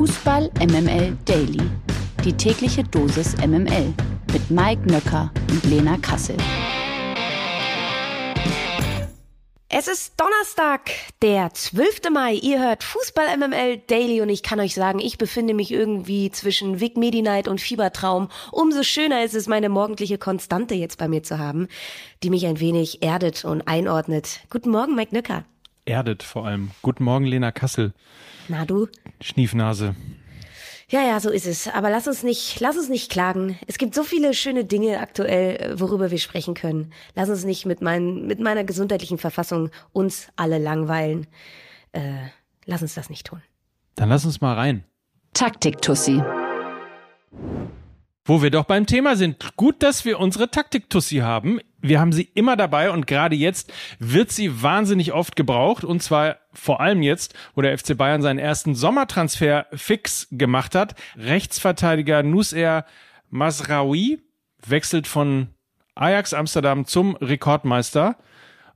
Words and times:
Fußball 0.00 0.50
MML 0.60 1.14
Daily. 1.26 1.60
Die 2.24 2.32
tägliche 2.32 2.82
Dosis 2.82 3.36
MML 3.36 3.92
mit 4.32 4.50
Mike 4.50 4.90
Nöcker 4.90 5.30
und 5.50 5.62
Lena 5.64 5.98
Kassel. 5.98 6.38
Es 9.68 9.88
ist 9.88 10.14
Donnerstag, 10.18 10.88
der 11.20 11.52
12. 11.52 12.08
Mai. 12.14 12.32
Ihr 12.32 12.60
hört 12.60 12.82
Fußball 12.82 13.36
MML 13.36 13.82
Daily 13.88 14.22
und 14.22 14.30
ich 14.30 14.42
kann 14.42 14.58
euch 14.58 14.74
sagen, 14.74 15.00
ich 15.00 15.18
befinde 15.18 15.52
mich 15.52 15.70
irgendwie 15.70 16.30
zwischen 16.30 16.80
Vic 16.80 16.96
Medi 16.96 17.20
Night 17.20 17.46
und 17.46 17.60
Fiebertraum. 17.60 18.30
Umso 18.52 18.82
schöner 18.82 19.22
ist 19.22 19.34
es, 19.34 19.48
meine 19.48 19.68
morgendliche 19.68 20.16
Konstante 20.16 20.74
jetzt 20.74 20.96
bei 20.96 21.08
mir 21.08 21.22
zu 21.22 21.38
haben, 21.38 21.68
die 22.22 22.30
mich 22.30 22.46
ein 22.46 22.58
wenig 22.58 23.02
erdet 23.02 23.44
und 23.44 23.68
einordnet. 23.68 24.40
Guten 24.48 24.70
Morgen, 24.70 24.94
Mike 24.94 25.14
Nöcker. 25.14 25.44
Erdet 25.90 26.22
vor 26.22 26.46
allem. 26.46 26.70
Guten 26.82 27.02
Morgen, 27.02 27.24
Lena 27.24 27.50
Kassel. 27.50 27.92
Na 28.46 28.64
du? 28.64 28.86
Schniefnase. 29.20 29.96
Ja, 30.88 31.02
ja, 31.02 31.18
so 31.18 31.30
ist 31.30 31.46
es. 31.46 31.66
Aber 31.66 31.90
lass 31.90 32.06
uns 32.06 32.22
nicht, 32.22 32.60
lass 32.60 32.76
uns 32.76 32.88
nicht 32.88 33.10
klagen. 33.10 33.58
Es 33.66 33.76
gibt 33.76 33.96
so 33.96 34.04
viele 34.04 34.32
schöne 34.32 34.64
Dinge 34.64 35.00
aktuell, 35.00 35.74
worüber 35.80 36.12
wir 36.12 36.18
sprechen 36.18 36.54
können. 36.54 36.92
Lass 37.16 37.28
uns 37.28 37.44
nicht 37.44 37.66
mit, 37.66 37.82
mein, 37.82 38.26
mit 38.28 38.38
meiner 38.38 38.62
gesundheitlichen 38.62 39.18
Verfassung 39.18 39.70
uns 39.92 40.28
alle 40.36 40.58
langweilen. 40.58 41.26
Äh, 41.90 42.28
lass 42.66 42.82
uns 42.82 42.94
das 42.94 43.10
nicht 43.10 43.26
tun. 43.26 43.42
Dann 43.96 44.08
lass 44.08 44.24
uns 44.24 44.40
mal 44.40 44.54
rein. 44.54 44.84
Taktik-Tussi. 45.34 46.22
Wo 48.24 48.42
wir 48.42 48.50
doch 48.50 48.64
beim 48.64 48.86
Thema 48.86 49.16
sind. 49.16 49.56
Gut, 49.56 49.82
dass 49.82 50.04
wir 50.04 50.20
unsere 50.20 50.50
Taktik-Tussi 50.50 51.16
haben. 51.16 51.60
Wir 51.80 52.00
haben 52.00 52.12
sie 52.12 52.28
immer 52.34 52.56
dabei 52.56 52.90
und 52.90 53.06
gerade 53.06 53.34
jetzt 53.34 53.72
wird 53.98 54.30
sie 54.30 54.62
wahnsinnig 54.62 55.12
oft 55.12 55.36
gebraucht. 55.36 55.84
Und 55.84 56.02
zwar 56.02 56.36
vor 56.52 56.80
allem 56.80 57.02
jetzt, 57.02 57.34
wo 57.54 57.62
der 57.62 57.76
FC 57.76 57.96
Bayern 57.96 58.20
seinen 58.20 58.38
ersten 58.38 58.74
Sommertransfer 58.74 59.66
fix 59.72 60.28
gemacht 60.30 60.74
hat. 60.74 60.94
Rechtsverteidiger 61.16 62.22
Nusser 62.22 62.84
Masraoui 63.30 64.20
wechselt 64.66 65.06
von 65.06 65.48
Ajax 65.94 66.34
Amsterdam 66.34 66.84
zum 66.84 67.16
Rekordmeister. 67.16 68.16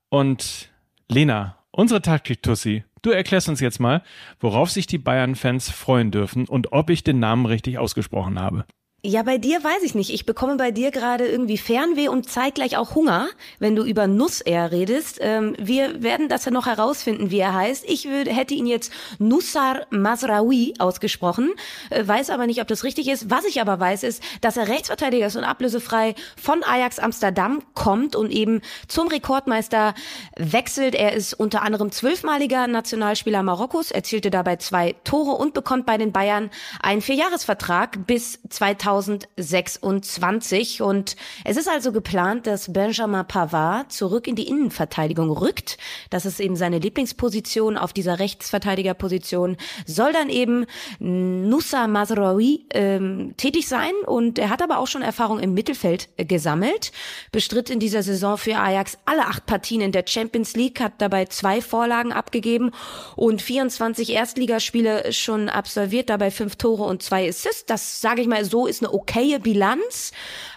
Und 0.08 0.70
Lena, 1.08 1.58
unsere 1.70 2.00
Taktik-Tussi, 2.00 2.84
du 3.02 3.10
erklärst 3.10 3.48
uns 3.48 3.60
jetzt 3.60 3.80
mal, 3.80 4.02
worauf 4.40 4.70
sich 4.70 4.86
die 4.86 4.98
Bayern-Fans 4.98 5.70
freuen 5.70 6.10
dürfen 6.10 6.46
und 6.48 6.72
ob 6.72 6.88
ich 6.88 7.04
den 7.04 7.18
Namen 7.18 7.46
richtig 7.46 7.78
ausgesprochen 7.78 8.38
habe. 8.40 8.64
Ja, 9.06 9.22
bei 9.22 9.36
dir 9.36 9.62
weiß 9.62 9.82
ich 9.82 9.94
nicht. 9.94 10.08
Ich 10.08 10.24
bekomme 10.24 10.56
bei 10.56 10.70
dir 10.70 10.90
gerade 10.90 11.26
irgendwie 11.26 11.58
Fernweh 11.58 12.08
und 12.08 12.30
zeitgleich 12.30 12.78
auch 12.78 12.94
Hunger, 12.94 13.28
wenn 13.58 13.76
du 13.76 13.84
über 13.84 14.06
Nusser 14.06 14.72
redest. 14.72 15.18
Ähm, 15.20 15.54
wir 15.58 16.02
werden 16.02 16.30
das 16.30 16.46
ja 16.46 16.50
noch 16.50 16.64
herausfinden, 16.64 17.30
wie 17.30 17.38
er 17.38 17.52
heißt. 17.52 17.84
Ich 17.86 18.08
würde, 18.08 18.30
hätte 18.30 18.54
ihn 18.54 18.66
jetzt 18.66 18.90
Nussar 19.18 19.86
Masraoui 19.90 20.72
ausgesprochen, 20.78 21.52
äh, 21.90 22.08
weiß 22.08 22.30
aber 22.30 22.46
nicht, 22.46 22.62
ob 22.62 22.68
das 22.68 22.82
richtig 22.82 23.08
ist. 23.08 23.28
Was 23.28 23.44
ich 23.44 23.60
aber 23.60 23.78
weiß, 23.78 24.04
ist, 24.04 24.22
dass 24.40 24.56
er 24.56 24.68
Rechtsverteidiger 24.68 25.26
ist 25.26 25.36
und 25.36 25.44
ablösefrei 25.44 26.14
von 26.42 26.64
Ajax 26.64 26.98
Amsterdam 26.98 27.62
kommt 27.74 28.16
und 28.16 28.30
eben 28.30 28.62
zum 28.88 29.08
Rekordmeister 29.08 29.92
wechselt. 30.38 30.94
Er 30.94 31.12
ist 31.12 31.34
unter 31.34 31.60
anderem 31.60 31.92
zwölfmaliger 31.92 32.68
Nationalspieler 32.68 33.42
Marokkos, 33.42 33.90
erzielte 33.90 34.30
dabei 34.30 34.56
zwei 34.56 34.94
Tore 35.04 35.32
und 35.32 35.52
bekommt 35.52 35.84
bei 35.84 35.98
den 35.98 36.10
Bayern 36.10 36.48
einen 36.80 37.02
Vierjahresvertrag 37.02 38.06
bis 38.06 38.40
2000 38.48 38.93
2026. 39.02 40.82
Und 40.82 41.16
es 41.44 41.56
ist 41.56 41.68
also 41.68 41.92
geplant, 41.92 42.46
dass 42.46 42.72
Benjamin 42.72 43.26
Pavard 43.26 43.92
zurück 43.92 44.26
in 44.26 44.36
die 44.36 44.48
Innenverteidigung 44.48 45.30
rückt. 45.30 45.78
Das 46.10 46.26
ist 46.26 46.40
eben 46.40 46.56
seine 46.56 46.78
Lieblingsposition 46.78 47.76
auf 47.76 47.92
dieser 47.92 48.18
Rechtsverteidigerposition. 48.18 49.56
Soll 49.86 50.12
dann 50.12 50.28
eben 50.28 50.66
Nusa 50.98 51.86
Mazraoui 51.86 52.66
ähm, 52.70 53.34
tätig 53.36 53.68
sein. 53.68 53.92
Und 54.06 54.38
er 54.38 54.50
hat 54.50 54.62
aber 54.62 54.78
auch 54.78 54.86
schon 54.86 55.02
Erfahrung 55.02 55.40
im 55.40 55.54
Mittelfeld 55.54 56.08
äh, 56.16 56.24
gesammelt. 56.24 56.92
Bestritt 57.32 57.70
in 57.70 57.80
dieser 57.80 58.02
Saison 58.02 58.38
für 58.38 58.56
Ajax 58.56 58.98
alle 59.04 59.26
acht 59.26 59.46
Partien 59.46 59.80
in 59.80 59.92
der 59.92 60.04
Champions 60.06 60.54
League, 60.54 60.80
hat 60.80 60.94
dabei 60.98 61.26
zwei 61.26 61.60
Vorlagen 61.60 62.12
abgegeben 62.12 62.70
und 63.16 63.42
24 63.42 64.10
Erstligaspiele 64.10 65.12
schon 65.12 65.48
absolviert, 65.48 66.10
dabei 66.10 66.30
fünf 66.30 66.56
Tore 66.56 66.84
und 66.84 67.02
zwei 67.02 67.28
Assists. 67.28 67.66
Das 67.66 68.00
sage 68.00 68.22
ich 68.22 68.28
mal, 68.28 68.44
so 68.44 68.66
ist 68.66 68.82
eine 68.84 68.94
okaye 68.94 69.38
Bilanz. 69.38 70.12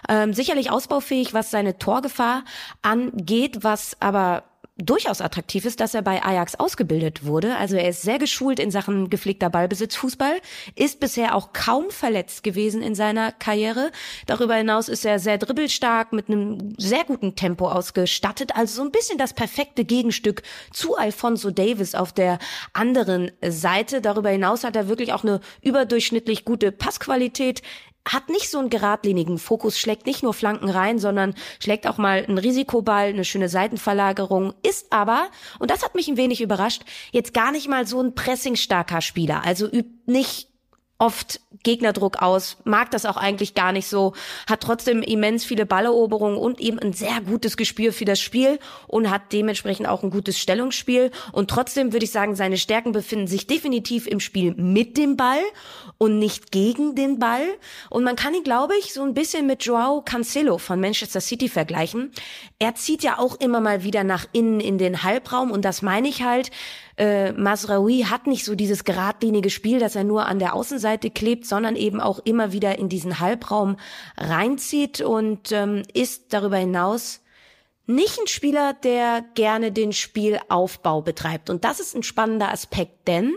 Ähm, 0.08 0.32
sicherlich 0.32 0.70
ausbaufähig, 0.70 1.34
was 1.34 1.50
seine 1.50 1.78
Torgefahr 1.78 2.44
angeht, 2.82 3.58
was 3.62 3.96
aber 4.00 4.44
durchaus 4.78 5.20
attraktiv 5.20 5.64
ist, 5.64 5.80
dass 5.80 5.94
er 5.94 6.02
bei 6.02 6.22
Ajax 6.22 6.54
ausgebildet 6.54 7.24
wurde. 7.24 7.56
Also 7.56 7.76
er 7.76 7.88
ist 7.88 8.02
sehr 8.02 8.18
geschult 8.18 8.60
in 8.60 8.70
Sachen 8.70 9.10
gepflegter 9.10 9.50
Ballbesitzfußball, 9.50 10.40
ist 10.76 11.00
bisher 11.00 11.34
auch 11.34 11.52
kaum 11.52 11.90
verletzt 11.90 12.44
gewesen 12.44 12.80
in 12.80 12.94
seiner 12.94 13.32
Karriere. 13.32 13.90
Darüber 14.26 14.54
hinaus 14.54 14.88
ist 14.88 15.04
er 15.04 15.18
sehr 15.18 15.36
dribbelstark, 15.36 16.12
mit 16.12 16.28
einem 16.28 16.74
sehr 16.78 17.04
guten 17.04 17.34
Tempo 17.34 17.68
ausgestattet. 17.68 18.54
Also 18.54 18.76
so 18.76 18.82
ein 18.82 18.92
bisschen 18.92 19.18
das 19.18 19.32
perfekte 19.32 19.84
Gegenstück 19.84 20.42
zu 20.72 20.96
Alfonso 20.96 21.50
Davis 21.50 21.96
auf 21.96 22.12
der 22.12 22.38
anderen 22.72 23.32
Seite. 23.44 24.00
Darüber 24.00 24.30
hinaus 24.30 24.62
hat 24.62 24.76
er 24.76 24.88
wirklich 24.88 25.12
auch 25.12 25.24
eine 25.24 25.40
überdurchschnittlich 25.60 26.44
gute 26.44 26.70
Passqualität 26.70 27.62
hat 28.08 28.28
nicht 28.28 28.50
so 28.50 28.58
einen 28.58 28.70
geradlinigen 28.70 29.38
Fokus, 29.38 29.78
schlägt 29.78 30.06
nicht 30.06 30.22
nur 30.22 30.34
Flanken 30.34 30.68
rein, 30.68 30.98
sondern 30.98 31.34
schlägt 31.62 31.86
auch 31.86 31.98
mal 31.98 32.24
einen 32.24 32.38
Risikoball, 32.38 33.08
eine 33.08 33.24
schöne 33.24 33.48
Seitenverlagerung, 33.48 34.54
ist 34.62 34.92
aber, 34.92 35.28
und 35.58 35.70
das 35.70 35.84
hat 35.84 35.94
mich 35.94 36.08
ein 36.08 36.16
wenig 36.16 36.40
überrascht, 36.40 36.82
jetzt 37.12 37.34
gar 37.34 37.52
nicht 37.52 37.68
mal 37.68 37.86
so 37.86 38.00
ein 38.00 38.14
pressingstarker 38.14 39.00
Spieler. 39.00 39.44
Also 39.44 39.66
übt 39.66 39.90
nicht 40.06 40.48
oft 40.98 41.40
Gegnerdruck 41.62 42.20
aus, 42.20 42.56
mag 42.64 42.90
das 42.90 43.06
auch 43.06 43.16
eigentlich 43.16 43.54
gar 43.54 43.72
nicht 43.72 43.86
so, 43.86 44.14
hat 44.48 44.60
trotzdem 44.60 45.02
immens 45.02 45.44
viele 45.44 45.64
Balleroberungen 45.64 46.36
und 46.36 46.60
eben 46.60 46.78
ein 46.78 46.92
sehr 46.92 47.20
gutes 47.20 47.56
Gespür 47.56 47.92
für 47.92 48.04
das 48.04 48.20
Spiel 48.20 48.58
und 48.86 49.10
hat 49.10 49.32
dementsprechend 49.32 49.88
auch 49.88 50.02
ein 50.02 50.10
gutes 50.10 50.38
Stellungsspiel. 50.38 51.10
Und 51.32 51.50
trotzdem 51.50 51.92
würde 51.92 52.04
ich 52.04 52.10
sagen, 52.10 52.34
seine 52.34 52.56
Stärken 52.56 52.92
befinden 52.92 53.28
sich 53.28 53.46
definitiv 53.46 54.06
im 54.06 54.20
Spiel 54.20 54.54
mit 54.56 54.96
dem 54.96 55.16
Ball 55.16 55.40
und 55.98 56.18
nicht 56.18 56.50
gegen 56.50 56.94
den 56.94 57.18
Ball. 57.18 57.46
Und 57.90 58.04
man 58.04 58.16
kann 58.16 58.34
ihn, 58.34 58.44
glaube 58.44 58.74
ich, 58.78 58.92
so 58.92 59.02
ein 59.02 59.14
bisschen 59.14 59.46
mit 59.46 59.64
Joao 59.64 60.02
Cancelo 60.02 60.58
von 60.58 60.80
Manchester 60.80 61.20
City 61.20 61.48
vergleichen. 61.48 62.12
Er 62.58 62.74
zieht 62.74 63.02
ja 63.02 63.18
auch 63.18 63.36
immer 63.40 63.60
mal 63.60 63.84
wieder 63.84 64.04
nach 64.04 64.26
innen 64.32 64.60
in 64.60 64.78
den 64.78 65.02
Halbraum 65.04 65.52
und 65.52 65.64
das 65.64 65.82
meine 65.82 66.08
ich 66.08 66.22
halt, 66.22 66.50
äh, 66.98 67.32
Masraoui 67.32 68.06
hat 68.10 68.26
nicht 68.26 68.44
so 68.44 68.56
dieses 68.56 68.82
geradlinige 68.82 69.50
Spiel, 69.50 69.78
dass 69.78 69.94
er 69.94 70.02
nur 70.02 70.26
an 70.26 70.40
der 70.40 70.54
Außenseite 70.54 70.87
klebt, 70.96 71.46
sondern 71.46 71.76
eben 71.76 72.00
auch 72.00 72.20
immer 72.20 72.52
wieder 72.52 72.78
in 72.78 72.88
diesen 72.88 73.20
Halbraum 73.20 73.76
reinzieht 74.16 75.00
und 75.00 75.52
ähm, 75.52 75.82
ist 75.92 76.32
darüber 76.32 76.56
hinaus 76.56 77.20
nicht 77.86 78.18
ein 78.20 78.26
Spieler, 78.26 78.74
der 78.74 79.24
gerne 79.34 79.72
den 79.72 79.92
Spielaufbau 79.92 81.00
betreibt. 81.02 81.50
Und 81.50 81.64
das 81.64 81.80
ist 81.80 81.96
ein 81.96 82.02
spannender 82.02 82.52
Aspekt, 82.52 83.08
denn 83.08 83.34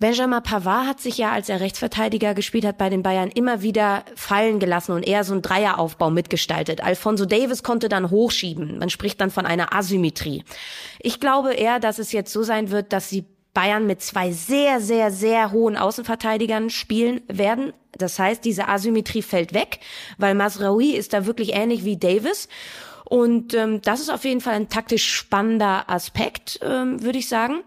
Benjamin 0.00 0.42
Pavard 0.42 0.86
hat 0.86 1.00
sich 1.00 1.18
ja, 1.18 1.30
als 1.30 1.50
er 1.50 1.60
Rechtsverteidiger 1.60 2.32
gespielt 2.32 2.64
hat 2.64 2.78
bei 2.78 2.88
den 2.88 3.02
Bayern, 3.02 3.28
immer 3.28 3.60
wieder 3.60 4.04
fallen 4.14 4.58
gelassen 4.58 4.92
und 4.92 5.06
eher 5.06 5.24
so 5.24 5.34
einen 5.34 5.42
Dreieraufbau 5.42 6.08
mitgestaltet. 6.08 6.82
Alfonso 6.82 7.26
Davis 7.26 7.62
konnte 7.62 7.90
dann 7.90 8.08
hochschieben. 8.08 8.78
Man 8.78 8.88
spricht 8.88 9.20
dann 9.20 9.30
von 9.30 9.44
einer 9.44 9.74
Asymmetrie. 9.74 10.42
Ich 11.00 11.20
glaube 11.20 11.52
eher, 11.52 11.80
dass 11.80 11.98
es 11.98 12.12
jetzt 12.12 12.32
so 12.32 12.42
sein 12.42 12.70
wird, 12.70 12.94
dass 12.94 13.10
sie 13.10 13.26
Bayern 13.54 13.86
mit 13.86 14.02
zwei 14.02 14.30
sehr, 14.32 14.80
sehr, 14.80 15.10
sehr 15.10 15.52
hohen 15.52 15.76
Außenverteidigern 15.76 16.70
spielen 16.70 17.20
werden. 17.26 17.72
Das 17.92 18.18
heißt, 18.18 18.44
diese 18.44 18.68
Asymmetrie 18.68 19.22
fällt 19.22 19.52
weg, 19.54 19.80
weil 20.18 20.34
Masraoui 20.34 20.92
ist 20.92 21.12
da 21.12 21.26
wirklich 21.26 21.54
ähnlich 21.54 21.84
wie 21.84 21.96
Davis. 21.96 22.48
Und 23.04 23.54
ähm, 23.54 23.82
das 23.82 24.00
ist 24.00 24.10
auf 24.10 24.24
jeden 24.24 24.40
Fall 24.40 24.54
ein 24.54 24.68
taktisch 24.68 25.12
spannender 25.12 25.90
Aspekt, 25.90 26.60
ähm, 26.62 27.02
würde 27.02 27.18
ich 27.18 27.28
sagen. 27.28 27.62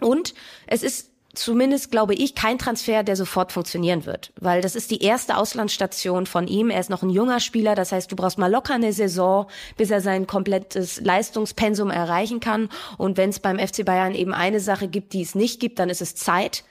Und 0.00 0.34
es 0.66 0.82
ist 0.82 1.10
zumindest 1.38 1.90
glaube 1.90 2.14
ich 2.14 2.34
kein 2.34 2.58
Transfer, 2.58 3.02
der 3.02 3.16
sofort 3.16 3.52
funktionieren 3.52 4.06
wird, 4.06 4.32
weil 4.40 4.60
das 4.60 4.74
ist 4.74 4.90
die 4.90 5.02
erste 5.02 5.36
Auslandsstation 5.36 6.26
von 6.26 6.46
ihm. 6.48 6.70
Er 6.70 6.80
ist 6.80 6.90
noch 6.90 7.02
ein 7.02 7.10
junger 7.10 7.40
Spieler, 7.40 7.74
das 7.74 7.92
heißt, 7.92 8.10
du 8.10 8.16
brauchst 8.16 8.38
mal 8.38 8.50
locker 8.50 8.74
eine 8.74 8.92
Saison, 8.92 9.46
bis 9.76 9.90
er 9.90 10.00
sein 10.00 10.26
komplettes 10.26 11.00
Leistungspensum 11.00 11.90
erreichen 11.90 12.40
kann. 12.40 12.68
Und 12.98 13.16
wenn 13.16 13.30
es 13.30 13.40
beim 13.40 13.58
FC 13.58 13.84
Bayern 13.84 14.14
eben 14.14 14.34
eine 14.34 14.60
Sache 14.60 14.88
gibt, 14.88 15.12
die 15.12 15.22
es 15.22 15.34
nicht 15.34 15.60
gibt, 15.60 15.78
dann 15.78 15.90
ist 15.90 16.02
es 16.02 16.14
Zeit. 16.14 16.64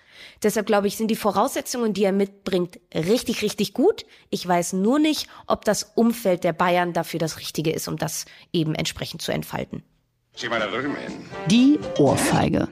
Deshalb 0.44 0.66
glaube 0.66 0.88
ich, 0.88 0.98
sind 0.98 1.10
die 1.10 1.16
Voraussetzungen, 1.16 1.94
die 1.94 2.04
er 2.04 2.12
mitbringt, 2.12 2.80
richtig, 2.94 3.42
richtig 3.42 3.74
gut. 3.74 4.06
Ich 4.30 4.48
weiß 4.48 4.74
nur 4.74 5.00
nicht, 5.00 5.28
ob 5.48 5.66
das 5.66 5.92
Umfeld 5.96 6.44
der 6.44 6.54
Bayern 6.54 6.94
dafür 6.94 7.20
das 7.20 7.40
Richtige 7.40 7.72
ist, 7.72 7.88
um 7.88 7.98
das 7.98 8.26
eben 8.54 8.76
entsprechend 8.76 9.22
zu 9.22 9.32
entfalten. 9.32 9.84
Die 11.48 11.80
Ohrfeige. 11.98 12.68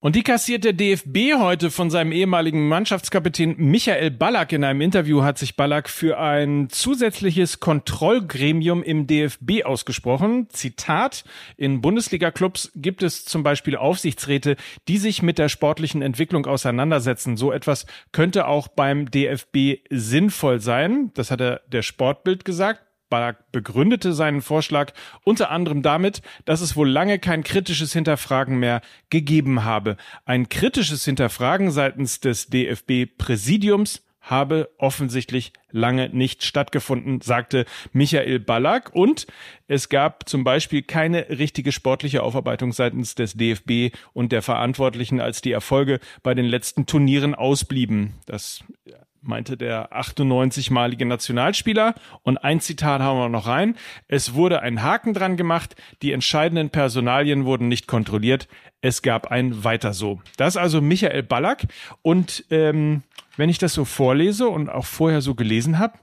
Und 0.00 0.14
die 0.14 0.22
kassiert 0.22 0.62
der 0.62 0.74
DFB 0.74 1.34
heute 1.38 1.72
von 1.72 1.90
seinem 1.90 2.12
ehemaligen 2.12 2.68
Mannschaftskapitän 2.68 3.56
Michael 3.58 4.12
Ballack. 4.12 4.52
In 4.52 4.62
einem 4.62 4.80
Interview 4.80 5.24
hat 5.24 5.38
sich 5.38 5.56
Ballack 5.56 5.88
für 5.88 6.20
ein 6.20 6.68
zusätzliches 6.70 7.58
Kontrollgremium 7.58 8.84
im 8.84 9.08
DFB 9.08 9.64
ausgesprochen. 9.64 10.46
Zitat, 10.50 11.24
in 11.56 11.80
Bundesliga-Clubs 11.80 12.70
gibt 12.76 13.02
es 13.02 13.24
zum 13.24 13.42
Beispiel 13.42 13.76
Aufsichtsräte, 13.76 14.54
die 14.86 14.98
sich 14.98 15.20
mit 15.22 15.36
der 15.36 15.48
sportlichen 15.48 16.00
Entwicklung 16.00 16.46
auseinandersetzen. 16.46 17.36
So 17.36 17.50
etwas 17.50 17.84
könnte 18.12 18.46
auch 18.46 18.68
beim 18.68 19.10
DFB 19.10 19.80
sinnvoll 19.90 20.60
sein. 20.60 21.10
Das 21.14 21.32
hat 21.32 21.40
er 21.40 21.62
der 21.72 21.82
Sportbild 21.82 22.44
gesagt. 22.44 22.87
Ballack 23.08 23.50
begründete 23.52 24.12
seinen 24.12 24.42
Vorschlag 24.42 24.92
unter 25.24 25.50
anderem 25.50 25.82
damit, 25.82 26.22
dass 26.44 26.60
es 26.60 26.76
wohl 26.76 26.88
lange 26.88 27.18
kein 27.18 27.42
kritisches 27.42 27.92
Hinterfragen 27.92 28.58
mehr 28.58 28.80
gegeben 29.10 29.64
habe. 29.64 29.96
Ein 30.24 30.48
kritisches 30.48 31.04
Hinterfragen 31.04 31.70
seitens 31.70 32.20
des 32.20 32.48
DFB-Präsidiums 32.48 34.02
habe 34.30 34.68
offensichtlich 34.78 35.52
lange 35.70 36.10
nicht 36.10 36.44
stattgefunden, 36.44 37.20
sagte 37.20 37.64
Michael 37.92 38.40
Ballack. 38.40 38.94
Und 38.94 39.26
es 39.66 39.88
gab 39.88 40.28
zum 40.28 40.44
Beispiel 40.44 40.82
keine 40.82 41.28
richtige 41.30 41.72
sportliche 41.72 42.22
Aufarbeitung 42.22 42.72
seitens 42.72 43.14
des 43.14 43.34
DFB 43.34 43.96
und 44.12 44.32
der 44.32 44.42
Verantwortlichen, 44.42 45.20
als 45.20 45.40
die 45.40 45.52
Erfolge 45.52 46.00
bei 46.22 46.34
den 46.34 46.46
letzten 46.46 46.86
Turnieren 46.86 47.34
ausblieben. 47.34 48.14
Das 48.26 48.64
meinte 49.22 49.56
der 49.56 49.92
98-malige 49.92 51.04
Nationalspieler. 51.04 51.94
Und 52.22 52.38
ein 52.38 52.60
Zitat 52.60 53.00
haben 53.00 53.18
wir 53.18 53.28
noch 53.28 53.46
rein. 53.46 53.76
Es 54.06 54.34
wurde 54.34 54.62
ein 54.62 54.82
Haken 54.82 55.14
dran 55.14 55.36
gemacht. 55.36 55.76
Die 56.02 56.12
entscheidenden 56.12 56.70
Personalien 56.70 57.44
wurden 57.44 57.68
nicht 57.68 57.86
kontrolliert. 57.86 58.48
Es 58.80 59.02
gab 59.02 59.30
ein 59.30 59.64
Weiter 59.64 59.92
so. 59.92 60.20
Das 60.36 60.54
ist 60.54 60.56
also 60.56 60.80
Michael 60.80 61.22
Ballack. 61.22 61.66
Und 62.02 62.44
ähm, 62.50 63.02
wenn 63.36 63.48
ich 63.48 63.58
das 63.58 63.74
so 63.74 63.84
vorlese 63.84 64.48
und 64.48 64.68
auch 64.68 64.86
vorher 64.86 65.20
so 65.20 65.34
gelesen 65.34 65.78
habe, 65.78 65.98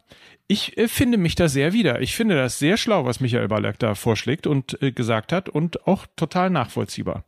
ich 0.47 0.77
äh, 0.77 0.87
finde 0.87 1.17
mich 1.17 1.35
da 1.35 1.47
sehr 1.47 1.73
wieder. 1.73 2.01
Ich 2.01 2.15
finde 2.15 2.35
das 2.35 2.59
sehr 2.59 2.77
schlau, 2.77 3.05
was 3.05 3.19
Michael 3.19 3.47
Ballack 3.47 3.79
da 3.79 3.95
vorschlägt 3.95 4.47
und 4.47 4.81
äh, 4.81 4.91
gesagt 4.91 5.31
hat 5.31 5.49
und 5.49 5.87
auch 5.87 6.05
total 6.15 6.49
nachvollziehbar. 6.49 7.23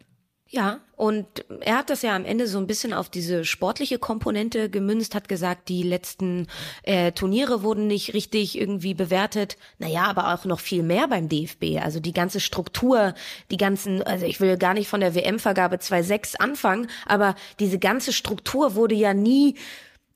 Ja, 0.49 0.79
und 0.95 1.25
er 1.59 1.77
hat 1.77 1.89
das 1.89 2.03
ja 2.03 2.15
am 2.15 2.23
Ende 2.23 2.47
so 2.47 2.57
ein 2.57 2.67
bisschen 2.67 2.93
auf 2.93 3.09
diese 3.09 3.43
sportliche 3.43 3.99
Komponente 3.99 4.69
gemünzt, 4.69 5.13
hat 5.13 5.27
gesagt, 5.27 5.67
die 5.67 5.83
letzten 5.83 6.47
äh, 6.83 7.11
Turniere 7.11 7.63
wurden 7.63 7.87
nicht 7.87 8.13
richtig 8.13 8.57
irgendwie 8.57 8.93
bewertet. 8.93 9.57
Naja, 9.77 10.05
aber 10.05 10.33
auch 10.33 10.45
noch 10.45 10.61
viel 10.61 10.83
mehr 10.83 11.09
beim 11.09 11.27
DFB. 11.27 11.81
Also 11.83 11.99
die 11.99 12.13
ganze 12.13 12.39
Struktur, 12.39 13.13
die 13.51 13.57
ganzen, 13.57 14.01
also 14.03 14.25
ich 14.25 14.39
will 14.39 14.57
gar 14.57 14.73
nicht 14.73 14.87
von 14.87 15.01
der 15.01 15.15
WM-Vergabe 15.15 15.75
2.6 15.77 16.37
anfangen, 16.37 16.89
aber 17.05 17.35
diese 17.59 17.77
ganze 17.77 18.13
Struktur 18.13 18.75
wurde 18.75 18.95
ja 18.95 19.13
nie 19.13 19.55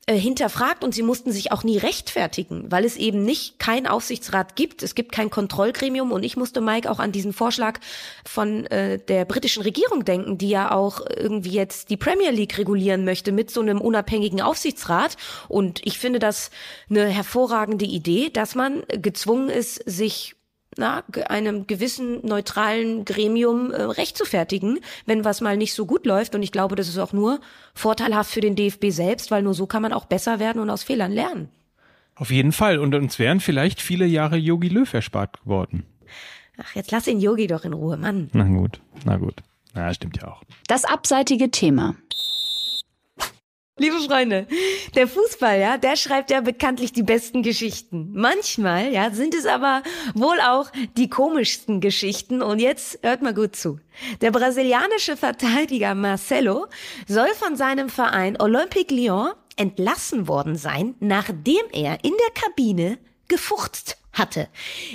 äh, 0.06 0.16
hinterfragt 0.16 0.82
und 0.82 0.94
sie 0.94 1.02
mussten 1.02 1.30
sich 1.30 1.52
auch 1.52 1.62
nie 1.62 1.78
rechtfertigen, 1.78 2.72
weil 2.72 2.84
es 2.84 2.96
eben 2.96 3.24
nicht 3.24 3.60
kein 3.60 3.86
Aufsichtsrat 3.86 4.56
gibt, 4.56 4.82
es 4.82 4.96
gibt 4.96 5.12
kein 5.12 5.30
Kontrollgremium 5.30 6.10
und 6.10 6.24
ich 6.24 6.36
musste 6.36 6.60
Mike 6.60 6.90
auch 6.90 6.98
an 6.98 7.12
diesen 7.12 7.32
Vorschlag 7.32 7.78
von 8.26 8.66
äh, 8.66 8.98
der 8.98 9.24
britischen 9.24 9.62
Regierung 9.62 10.04
denken, 10.04 10.38
die 10.38 10.48
ja 10.48 10.72
auch 10.72 11.02
irgendwie 11.08 11.52
jetzt 11.52 11.88
die 11.88 11.96
Premier 11.96 12.32
League 12.32 12.58
regulieren 12.58 13.04
möchte 13.04 13.30
mit 13.30 13.52
so 13.52 13.60
einem 13.60 13.80
unabhängigen 13.80 14.40
Aufsichtsrat. 14.40 15.16
Und 15.48 15.80
ich 15.84 15.98
finde 15.98 16.18
das 16.18 16.50
eine 16.90 17.06
hervorragende 17.06 17.84
Idee, 17.84 18.28
dass 18.28 18.56
man 18.56 18.82
gezwungen 18.88 19.50
ist, 19.50 19.76
sich 19.88 20.34
na, 20.76 21.04
einem 21.28 21.66
gewissen 21.66 22.24
neutralen 22.26 23.04
Gremium 23.04 23.70
äh, 23.72 23.82
recht 23.82 24.16
zu 24.16 24.24
fertigen, 24.24 24.78
wenn 25.06 25.24
was 25.24 25.40
mal 25.40 25.56
nicht 25.56 25.74
so 25.74 25.86
gut 25.86 26.06
läuft. 26.06 26.34
Und 26.34 26.42
ich 26.42 26.52
glaube, 26.52 26.76
das 26.76 26.88
ist 26.88 26.98
auch 26.98 27.12
nur 27.12 27.40
vorteilhaft 27.74 28.30
für 28.30 28.40
den 28.40 28.56
DFB 28.56 28.86
selbst, 28.90 29.30
weil 29.30 29.42
nur 29.42 29.54
so 29.54 29.66
kann 29.66 29.82
man 29.82 29.92
auch 29.92 30.06
besser 30.06 30.38
werden 30.38 30.60
und 30.60 30.70
aus 30.70 30.82
Fehlern 30.82 31.12
lernen. 31.12 31.48
Auf 32.14 32.30
jeden 32.30 32.52
Fall. 32.52 32.78
Und 32.78 32.94
uns 32.94 33.18
wären 33.18 33.40
vielleicht 33.40 33.80
viele 33.80 34.06
Jahre 34.06 34.36
Yogi 34.36 34.68
Löw 34.68 34.92
erspart 34.92 35.42
geworden. 35.42 35.84
Ach, 36.58 36.74
jetzt 36.74 36.90
lass 36.90 37.04
den 37.04 37.20
Yogi 37.20 37.46
doch 37.46 37.64
in 37.64 37.72
Ruhe, 37.72 37.96
Mann. 37.96 38.28
Na 38.32 38.44
gut, 38.44 38.80
na 39.04 39.16
gut. 39.16 39.42
Na, 39.74 39.92
stimmt 39.94 40.18
ja 40.18 40.28
auch. 40.28 40.42
Das 40.68 40.84
abseitige 40.84 41.50
Thema. 41.50 41.96
Liebe 43.78 44.00
Freunde, 44.00 44.46
der 44.94 45.08
Fußball, 45.08 45.58
ja, 45.58 45.78
der 45.78 45.96
schreibt 45.96 46.30
ja 46.30 46.42
bekanntlich 46.42 46.92
die 46.92 47.02
besten 47.02 47.42
Geschichten. 47.42 48.10
Manchmal, 48.12 48.92
ja, 48.92 49.10
sind 49.12 49.34
es 49.34 49.46
aber 49.46 49.82
wohl 50.12 50.38
auch 50.42 50.70
die 50.98 51.08
komischsten 51.08 51.80
Geschichten. 51.80 52.42
Und 52.42 52.58
jetzt 52.58 52.98
hört 53.02 53.22
mal 53.22 53.32
gut 53.32 53.56
zu. 53.56 53.80
Der 54.20 54.30
brasilianische 54.30 55.16
Verteidiger 55.16 55.94
Marcelo 55.94 56.66
soll 57.08 57.32
von 57.34 57.56
seinem 57.56 57.88
Verein 57.88 58.38
Olympique 58.38 58.94
Lyon 58.94 59.30
entlassen 59.56 60.28
worden 60.28 60.56
sein, 60.56 60.94
nachdem 61.00 61.64
er 61.72 62.04
in 62.04 62.12
der 62.12 62.42
Kabine 62.42 62.98
gefurzt 63.28 63.96
hatte. 64.12 64.48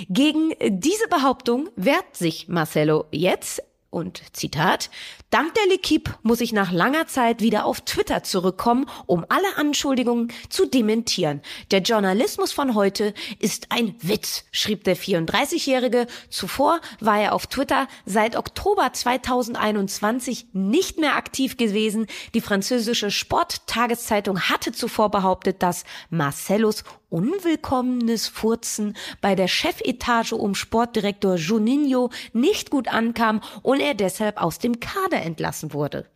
Gegen 0.08 0.54
diese 0.68 1.08
Behauptung 1.08 1.68
wehrt 1.74 2.16
sich 2.16 2.46
Marcelo 2.46 3.06
jetzt 3.10 3.60
und 3.90 4.22
Zitat, 4.34 4.90
dank 5.30 5.54
der 5.54 5.64
L'Equipe 5.64 6.10
muss 6.22 6.42
ich 6.42 6.52
nach 6.52 6.72
langer 6.72 7.06
Zeit 7.06 7.40
wieder 7.40 7.64
auf 7.64 7.80
Twitter 7.80 8.22
zurückkommen, 8.22 8.86
um 9.06 9.24
alle 9.30 9.56
Anschuldigungen 9.56 10.30
zu 10.50 10.66
dementieren. 10.66 11.40
Der 11.70 11.80
Journalismus 11.80 12.52
von 12.52 12.74
heute 12.74 13.14
ist 13.38 13.70
ein 13.70 13.94
Witz, 14.00 14.44
schrieb 14.52 14.84
der 14.84 14.96
34-Jährige. 14.96 16.06
Zuvor 16.28 16.80
war 17.00 17.18
er 17.18 17.34
auf 17.34 17.46
Twitter 17.46 17.88
seit 18.04 18.36
Oktober 18.36 18.92
2021 18.92 20.48
nicht 20.52 20.98
mehr 20.98 21.16
aktiv 21.16 21.56
gewesen. 21.56 22.06
Die 22.34 22.42
französische 22.42 23.10
Sporttageszeitung 23.10 24.38
hatte 24.40 24.72
zuvor 24.72 25.10
behauptet, 25.10 25.62
dass 25.62 25.84
Marcellus 26.10 26.84
unwillkommenes 27.10 28.28
Furzen 28.28 28.96
bei 29.20 29.34
der 29.34 29.48
Chefetage 29.48 30.32
um 30.32 30.54
Sportdirektor 30.54 31.36
Juninho 31.36 32.10
nicht 32.32 32.70
gut 32.70 32.88
ankam 32.88 33.40
und 33.62 33.80
er 33.80 33.94
deshalb 33.94 34.40
aus 34.40 34.58
dem 34.58 34.80
Kader 34.80 35.22
entlassen 35.22 35.72
wurde. 35.72 36.06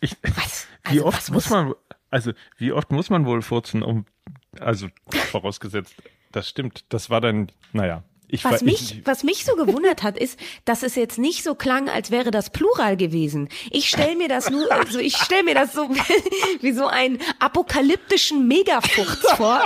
Ich, 0.00 0.16
was? 0.22 0.66
Also, 0.82 0.96
wie 0.96 1.00
oft 1.02 1.30
muss 1.30 1.50
man, 1.50 1.74
also 2.10 2.32
wie 2.56 2.72
oft 2.72 2.90
muss 2.90 3.10
man 3.10 3.26
wohl 3.26 3.42
furzen, 3.42 3.82
um, 3.82 4.06
also 4.58 4.88
vorausgesetzt, 5.30 5.94
das 6.32 6.48
stimmt, 6.48 6.84
das 6.88 7.10
war 7.10 7.20
dann, 7.20 7.50
naja, 7.72 8.02
ich 8.30 8.44
was, 8.44 8.62
mich, 8.62 8.98
ich, 8.98 9.06
was 9.06 9.22
mich 9.24 9.44
so 9.44 9.56
gewundert 9.56 10.02
hat, 10.02 10.18
ist, 10.18 10.38
dass 10.64 10.82
es 10.82 10.94
jetzt 10.94 11.18
nicht 11.18 11.42
so 11.42 11.54
klang, 11.54 11.88
als 11.88 12.10
wäre 12.10 12.30
das 12.30 12.50
Plural 12.50 12.96
gewesen. 12.96 13.48
Ich 13.70 13.88
stelle 13.88 14.16
mir 14.16 14.28
das 14.28 14.50
nur, 14.50 14.70
also 14.70 14.98
ich 14.98 15.16
stelle 15.16 15.42
mir 15.44 15.54
das 15.54 15.72
so 15.72 15.88
wie 16.60 16.72
so 16.72 16.86
einen 16.86 17.18
apokalyptischen 17.38 18.46
Megafurz 18.46 19.32
vor, 19.36 19.62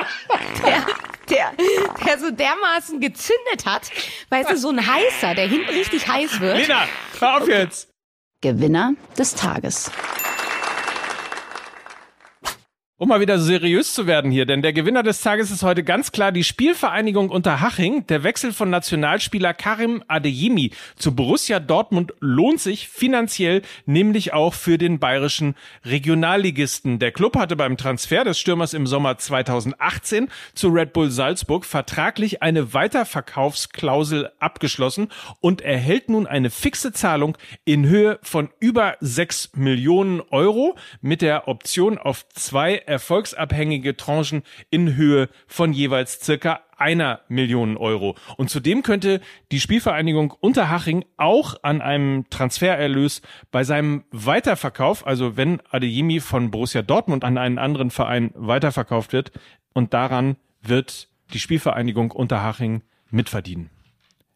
der, 0.65 0.87
der, 1.29 1.53
der 2.07 2.19
so 2.19 2.31
dermaßen 2.31 3.01
gezündet 3.01 3.67
hat. 3.67 3.91
Weißt 4.31 4.51
du, 4.51 4.57
so 4.57 4.71
ein 4.71 4.87
heißer, 4.87 5.35
der 5.35 5.49
hinten 5.49 5.71
richtig 5.71 6.09
heiß 6.09 6.41
wird. 6.41 6.59
Lena, 6.59 6.87
hör 7.19 7.43
auf 7.43 7.49
jetzt! 7.49 7.89
Gewinner 8.41 8.93
des 9.17 9.35
Tages. 9.35 9.91
Um 12.97 13.09
mal 13.09 13.19
wieder 13.19 13.41
seriös 13.41 13.93
zu 13.93 14.07
werden 14.07 14.31
hier, 14.31 14.47
denn 14.47 14.63
der 14.63 14.73
Gewinner 14.73 15.03
des 15.03 15.21
Tages 15.21 15.51
ist 15.51 15.65
heute 15.65 15.83
ganz 15.83 16.13
klar 16.13 16.31
die 16.31 16.45
Spielvereinigung 16.45 17.29
Unterhaching. 17.29 18.07
Der 18.07 18.23
Wechsel 18.23 18.53
von 18.53 18.71
Nationalspieler 18.71 19.53
Karim 19.53 20.05
Adeyemi 20.07 20.71
zu 20.95 21.13
Borussia 21.13 21.59
Dortmund 21.59 22.15
lohnt 22.21 22.61
sich 22.61 22.89
finanziell, 22.89 23.63
nämlich 23.85 24.33
auch 24.33 24.55
für 24.55 24.79
den 24.79 25.01
bayerischen 25.01 25.57
Regionalligisten. 25.85 27.01
Der 27.01 27.11
Club 27.11 27.37
hatte 27.37 27.57
beim 27.57 27.77
Transfer 27.77 28.23
des 28.23 28.39
Stürmers 28.39 28.75
im 28.75 28.87
Sommer 28.87 29.19
2018 29.19 30.29
zu 30.55 30.69
Red 30.69 30.93
Bull 30.93 31.11
Salzburg 31.11 31.65
vertraglich 31.65 32.45
eine 32.45 32.75
Weiterverkaufsklausel 32.75 34.31
abgeschlossen 34.39 35.09
und 35.41 35.63
erhält 35.63 36.11
nun 36.11 36.29
eine 36.29 36.49
fixe 36.49 36.93
Zahlung 36.93 37.37
in 37.65 37.87
Höhe 37.89 38.21
von 38.23 38.51
über 38.61 38.97
6 39.01 39.57
Millionen 39.57 40.21
Euro 40.31 40.77
mit 41.01 41.23
der 41.23 41.49
Option 41.49 41.99
auf 41.99 42.29
zwei 42.29 42.84
erfolgsabhängige 42.87 43.97
Tranchen 43.97 44.43
in 44.71 44.97
Höhe 44.97 45.29
von 45.47 45.73
jeweils 45.73 46.21
circa 46.21 46.61
einer 46.77 47.21
Million 47.29 47.77
Euro. 47.77 48.17
Und 48.37 48.51
zudem 48.51 48.83
könnte 48.83 49.21
die 49.53 49.61
Spielvereinigung 49.61 50.33
Unterhaching 50.33 51.05
auch 51.17 51.57
an 51.63 51.81
einem 51.81 52.27
Transfererlös 52.31 53.23
bei 53.51 53.65
seinem 53.65 54.05
Weiterverkauf, 54.11 55.07
also 55.07 55.37
wenn 55.37 55.61
Adeyemi 55.71 56.21
von 56.21 56.51
Borussia 56.51 56.83
Dortmund 56.83 57.25
an 57.25 57.39
einen 57.39 57.59
anderen 57.59 57.91
Verein 57.91 58.31
weiterverkauft 58.35 59.13
wird, 59.13 59.33
und 59.73 59.93
daran 59.93 60.37
wird 60.63 61.09
die 61.33 61.41
Spielvereinigung 61.41 62.11
Unterhaching 62.13 62.83
mitverdienen. 63.11 63.71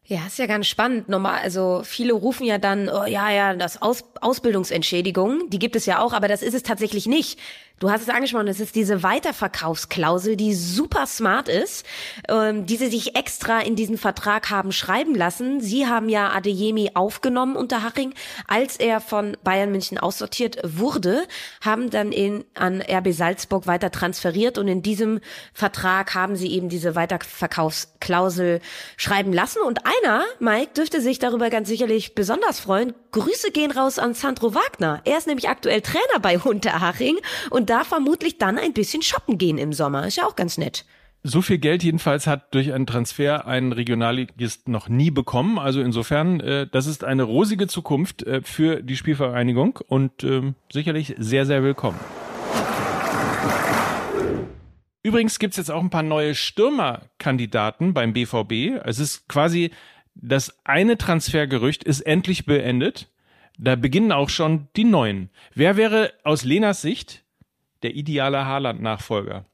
Ja, 0.09 0.25
ist 0.25 0.39
ja 0.39 0.47
ganz 0.47 0.65
spannend. 0.65 1.07
Normal, 1.07 1.39
also 1.43 1.83
viele 1.85 2.13
rufen 2.13 2.43
ja 2.43 2.57
dann, 2.57 2.89
oh 2.89 3.05
ja, 3.05 3.29
ja, 3.29 3.53
das 3.53 3.79
Aus 3.79 4.03
Ausbildungsentschädigung, 4.21 5.51
die 5.51 5.59
gibt 5.59 5.75
es 5.75 5.85
ja 5.85 5.99
auch, 5.99 6.13
aber 6.13 6.27
das 6.27 6.41
ist 6.41 6.55
es 6.55 6.63
tatsächlich 6.63 7.05
nicht. 7.05 7.39
Du 7.79 7.89
hast 7.89 8.01
es 8.01 8.09
angesprochen, 8.09 8.49
es 8.49 8.59
ist 8.59 8.75
diese 8.75 9.03
Weiterverkaufsklausel, 9.03 10.35
die 10.35 10.53
super 10.53 11.05
smart 11.07 11.47
ist, 11.47 11.85
ähm, 12.27 12.65
die 12.65 12.75
sie 12.75 12.87
sich 12.87 13.15
extra 13.15 13.61
in 13.61 13.77
diesen 13.77 13.97
Vertrag 13.97 14.49
haben 14.49 14.73
schreiben 14.73 15.15
lassen. 15.15 15.61
Sie 15.61 15.87
haben 15.87 16.09
ja 16.09 16.29
Adeyemi 16.29 16.91
aufgenommen 16.95 17.55
unter 17.55 17.81
Haching, 17.81 18.13
als 18.47 18.75
er 18.75 18.99
von 18.99 19.37
Bayern 19.45 19.71
München 19.71 19.97
aussortiert 19.97 20.57
wurde, 20.63 21.23
haben 21.61 21.89
dann 21.89 22.11
in, 22.11 22.43
an 22.53 22.81
RB 22.81 23.13
Salzburg 23.13 23.65
weiter 23.65 23.91
transferiert 23.91 24.57
und 24.57 24.67
in 24.67 24.81
diesem 24.81 25.21
Vertrag 25.53 26.13
haben 26.15 26.35
sie 26.35 26.51
eben 26.51 26.67
diese 26.67 26.95
Weiterverkaufsklausel 26.95 28.59
schreiben 28.97 29.31
lassen 29.31 29.61
und 29.65 29.85
einer, 30.03 30.23
Mike, 30.39 30.71
dürfte 30.75 31.01
sich 31.01 31.19
darüber 31.19 31.49
ganz 31.49 31.67
sicherlich 31.67 32.15
besonders 32.15 32.59
freuen. 32.59 32.93
Grüße 33.11 33.51
gehen 33.51 33.71
raus 33.71 33.99
an 33.99 34.13
Sandro 34.13 34.53
Wagner. 34.53 35.01
Er 35.05 35.17
ist 35.17 35.27
nämlich 35.27 35.49
aktuell 35.49 35.81
Trainer 35.81 36.19
bei 36.21 36.39
Unterhaching 36.39 37.17
und 37.49 37.69
darf 37.69 37.87
vermutlich 37.87 38.37
dann 38.37 38.57
ein 38.57 38.73
bisschen 38.73 39.01
shoppen 39.01 39.37
gehen 39.37 39.57
im 39.57 39.73
Sommer. 39.73 40.07
Ist 40.07 40.17
ja 40.17 40.25
auch 40.25 40.35
ganz 40.35 40.57
nett. 40.57 40.85
So 41.21 41.41
viel 41.41 41.57
Geld 41.57 41.83
jedenfalls 41.83 42.27
hat 42.27 42.53
durch 42.53 42.71
einen 42.71 42.85
Transfer 42.85 43.45
ein 43.45 43.73
Regionalligist 43.73 44.69
noch 44.69 44.87
nie 44.87 45.11
bekommen. 45.11 45.59
Also 45.59 45.81
insofern, 45.81 46.39
äh, 46.39 46.67
das 46.71 46.87
ist 46.87 47.03
eine 47.03 47.23
rosige 47.23 47.67
Zukunft 47.67 48.23
äh, 48.23 48.41
für 48.41 48.81
die 48.81 48.95
Spielvereinigung 48.95 49.79
und 49.87 50.23
äh, 50.23 50.53
sicherlich 50.71 51.15
sehr, 51.17 51.45
sehr 51.45 51.61
willkommen. 51.61 51.99
Übrigens 55.01 55.39
gibt's 55.39 55.57
jetzt 55.57 55.71
auch 55.71 55.81
ein 55.81 55.89
paar 55.89 56.03
neue 56.03 56.35
Stürmerkandidaten 56.35 57.93
beim 57.93 58.13
BVB. 58.13 58.81
Es 58.85 58.99
ist 58.99 59.27
quasi 59.29 59.71
das 60.21 60.57
eine 60.65 60.97
Transfergerücht 60.97 61.83
ist 61.83 62.01
endlich 62.01 62.45
beendet. 62.45 63.07
Da 63.57 63.75
beginnen 63.75 64.11
auch 64.11 64.29
schon 64.29 64.67
die 64.75 64.83
neuen. 64.83 65.29
Wer 65.53 65.77
wäre 65.77 66.13
aus 66.23 66.43
Lenas 66.43 66.81
Sicht 66.81 67.23
der 67.83 67.95
ideale 67.95 68.45
Haaland-Nachfolger? 68.45 69.45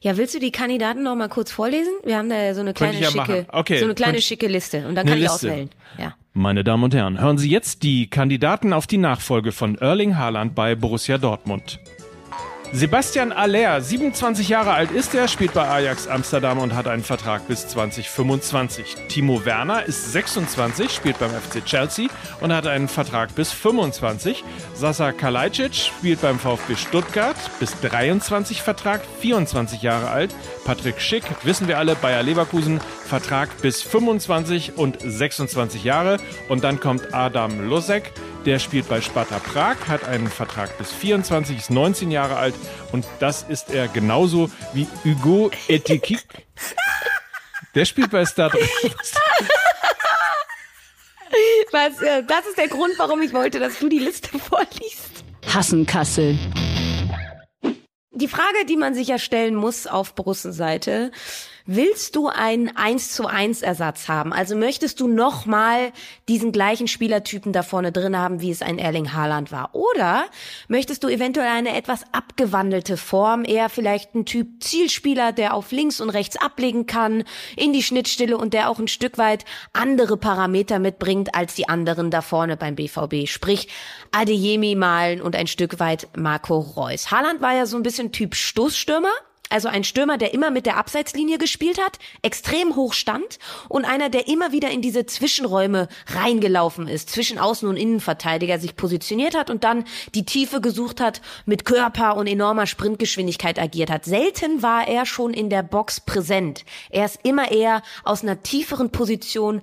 Ja, 0.00 0.16
willst 0.16 0.34
du 0.34 0.40
die 0.40 0.50
Kandidaten 0.50 1.04
noch 1.04 1.14
mal 1.14 1.28
kurz 1.28 1.52
vorlesen? 1.52 1.92
Wir 2.04 2.16
haben 2.16 2.28
da 2.28 2.52
so 2.54 2.60
eine 2.60 2.74
kleine 2.74 2.98
ja 2.98 3.10
schicke, 3.10 3.46
okay. 3.52 3.78
so 3.78 3.84
eine 3.84 3.94
kleine 3.94 4.20
schicke 4.20 4.48
Liste 4.48 4.86
und 4.88 4.96
dann 4.96 5.06
kann 5.06 5.18
ich 5.18 5.30
auswählen. 5.30 5.70
Ja. 5.98 6.16
Meine 6.32 6.64
Damen 6.64 6.84
und 6.84 6.94
Herren, 6.94 7.20
hören 7.20 7.38
Sie 7.38 7.50
jetzt 7.50 7.84
die 7.84 8.10
Kandidaten 8.10 8.72
auf 8.72 8.88
die 8.88 8.98
Nachfolge 8.98 9.52
von 9.52 9.76
Erling 9.76 10.16
Haaland 10.16 10.54
bei 10.54 10.74
Borussia 10.74 11.18
Dortmund. 11.18 11.78
Sebastian 12.72 13.32
Aller, 13.32 13.80
27 13.80 14.50
Jahre 14.50 14.72
alt 14.72 14.90
ist 14.90 15.14
er, 15.14 15.26
spielt 15.26 15.54
bei 15.54 15.66
Ajax 15.66 16.06
Amsterdam 16.06 16.58
und 16.58 16.74
hat 16.74 16.86
einen 16.86 17.02
Vertrag 17.02 17.48
bis 17.48 17.66
2025. 17.66 18.94
Timo 19.08 19.46
Werner 19.46 19.84
ist 19.84 20.12
26, 20.12 20.90
spielt 20.90 21.18
beim 21.18 21.30
FC 21.30 21.64
Chelsea 21.64 22.08
und 22.40 22.52
hat 22.52 22.66
einen 22.66 22.88
Vertrag 22.88 23.34
bis 23.34 23.52
25. 23.52 24.44
Sasa 24.74 25.12
Kalajdzic 25.12 25.74
spielt 25.74 26.20
beim 26.20 26.38
VfB 26.38 26.76
Stuttgart, 26.76 27.36
bis 27.58 27.80
23 27.80 28.60
Vertrag, 28.60 29.00
24 29.20 29.80
Jahre 29.80 30.10
alt. 30.10 30.34
Patrick 30.66 31.00
Schick, 31.00 31.24
wissen 31.44 31.68
wir 31.68 31.78
alle, 31.78 31.94
Bayer 31.96 32.22
Leverkusen, 32.22 32.80
Vertrag 33.06 33.48
bis 33.62 33.80
25 33.80 34.76
und 34.76 34.98
26 35.00 35.84
Jahre. 35.84 36.18
Und 36.50 36.64
dann 36.64 36.80
kommt 36.80 37.14
Adam 37.14 37.66
Losek, 37.66 38.12
der 38.48 38.58
spielt 38.58 38.88
bei 38.88 39.02
Sparta 39.02 39.40
Prag, 39.40 39.76
hat 39.88 40.04
einen 40.04 40.26
Vertrag 40.26 40.78
bis 40.78 40.90
24, 40.90 41.58
ist 41.58 41.70
19 41.70 42.10
Jahre 42.10 42.36
alt 42.36 42.54
und 42.92 43.04
das 43.20 43.42
ist 43.42 43.68
er 43.68 43.88
genauso 43.88 44.50
wie 44.72 44.86
Hugo 45.04 45.50
Etikik. 45.68 46.24
Der 47.74 47.84
spielt 47.84 48.10
bei 48.10 48.24
Star 48.24 48.50
Was, 51.70 52.00
äh, 52.00 52.24
das 52.26 52.46
ist 52.46 52.56
der 52.56 52.68
Grund, 52.68 52.94
warum 52.96 53.20
ich 53.20 53.34
wollte, 53.34 53.60
dass 53.60 53.78
du 53.78 53.90
die 53.90 53.98
Liste 53.98 54.38
vorliest. 54.38 55.22
Hassenkassel. 55.52 56.38
Die 58.12 58.28
Frage, 58.28 58.64
die 58.66 58.78
man 58.78 58.94
sich 58.94 59.08
ja 59.08 59.18
stellen 59.18 59.56
muss 59.56 59.86
auf 59.86 60.14
Brussenseite, 60.14 61.12
Willst 61.70 62.16
du 62.16 62.28
einen 62.28 62.74
1 62.74 63.12
zu 63.12 63.26
1 63.26 63.60
Ersatz 63.60 64.08
haben? 64.08 64.32
Also 64.32 64.56
möchtest 64.56 65.00
du 65.00 65.06
nochmal 65.06 65.92
diesen 66.26 66.50
gleichen 66.50 66.88
Spielertypen 66.88 67.52
da 67.52 67.62
vorne 67.62 67.92
drin 67.92 68.16
haben, 68.16 68.40
wie 68.40 68.50
es 68.50 68.62
ein 68.62 68.78
Erling 68.78 69.12
Haaland 69.12 69.52
war? 69.52 69.74
Oder 69.74 70.24
möchtest 70.68 71.04
du 71.04 71.08
eventuell 71.08 71.46
eine 71.46 71.76
etwas 71.76 72.04
abgewandelte 72.10 72.96
Form, 72.96 73.44
eher 73.44 73.68
vielleicht 73.68 74.14
ein 74.14 74.24
Typ 74.24 74.62
Zielspieler, 74.62 75.32
der 75.32 75.52
auf 75.52 75.70
links 75.70 76.00
und 76.00 76.08
rechts 76.08 76.38
ablegen 76.38 76.86
kann, 76.86 77.24
in 77.54 77.74
die 77.74 77.82
Schnittstelle 77.82 78.38
und 78.38 78.54
der 78.54 78.70
auch 78.70 78.78
ein 78.78 78.88
Stück 78.88 79.18
weit 79.18 79.44
andere 79.74 80.16
Parameter 80.16 80.78
mitbringt 80.78 81.34
als 81.34 81.54
die 81.54 81.68
anderen 81.68 82.10
da 82.10 82.22
vorne 82.22 82.56
beim 82.56 82.76
BVB? 82.76 83.28
Sprich, 83.28 83.68
Adeyemi 84.10 84.74
malen 84.74 85.20
und 85.20 85.36
ein 85.36 85.46
Stück 85.46 85.78
weit 85.80 86.08
Marco 86.16 86.60
Reus. 86.60 87.10
Haaland 87.10 87.42
war 87.42 87.54
ja 87.54 87.66
so 87.66 87.76
ein 87.76 87.82
bisschen 87.82 88.10
Typ 88.10 88.36
Stoßstürmer, 88.36 89.12
also 89.50 89.68
ein 89.68 89.84
Stürmer, 89.84 90.18
der 90.18 90.34
immer 90.34 90.50
mit 90.50 90.66
der 90.66 90.76
Abseitslinie 90.76 91.38
gespielt 91.38 91.78
hat, 91.80 91.98
extrem 92.22 92.76
hoch 92.76 92.92
stand 92.92 93.38
und 93.68 93.84
einer, 93.84 94.10
der 94.10 94.28
immer 94.28 94.52
wieder 94.52 94.70
in 94.70 94.82
diese 94.82 95.06
Zwischenräume 95.06 95.88
reingelaufen 96.06 96.88
ist, 96.88 97.10
zwischen 97.10 97.38
Außen- 97.38 97.68
und 97.68 97.76
Innenverteidiger 97.76 98.58
sich 98.58 98.76
positioniert 98.76 99.36
hat 99.36 99.50
und 99.50 99.64
dann 99.64 99.84
die 100.14 100.24
Tiefe 100.24 100.60
gesucht 100.60 101.00
hat, 101.00 101.20
mit 101.46 101.64
Körper 101.64 102.16
und 102.16 102.26
enormer 102.26 102.66
Sprintgeschwindigkeit 102.66 103.58
agiert 103.58 103.90
hat. 103.90 104.04
Selten 104.04 104.62
war 104.62 104.86
er 104.86 105.06
schon 105.06 105.32
in 105.32 105.50
der 105.50 105.62
Box 105.62 106.00
präsent. 106.00 106.64
Er 106.90 107.06
ist 107.06 107.20
immer 107.22 107.50
eher 107.50 107.82
aus 108.04 108.22
einer 108.22 108.42
tieferen 108.42 108.90
Position 108.90 109.62